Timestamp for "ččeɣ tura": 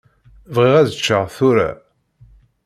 0.97-1.69